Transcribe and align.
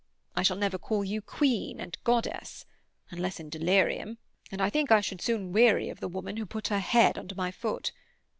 I 0.35 0.41
shall 0.41 0.57
never 0.57 0.79
call 0.79 1.03
you 1.05 1.21
queen 1.21 1.79
and 1.79 1.95
goddess—unless 2.03 3.39
in 3.39 3.49
delirium, 3.51 4.17
and 4.51 4.59
I 4.59 4.71
think 4.71 4.91
I 4.91 4.99
should 4.99 5.21
soon 5.21 5.53
weary 5.53 5.89
of 5.89 5.99
the 5.99 6.07
woman 6.07 6.37
who 6.37 6.47
put 6.47 6.69
her 6.69 6.79
head 6.79 7.19
under 7.19 7.35
my 7.35 7.51
foot. 7.51 7.91